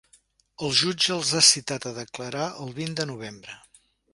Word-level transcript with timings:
El 0.67 0.71
jutge 0.77 1.11
els 1.17 1.33
ha 1.35 1.43
citats 1.49 1.91
a 1.91 1.93
declarar 1.99 2.49
el 2.65 2.75
vint 2.81 2.99
de 3.03 3.07
novembre. 3.15 3.63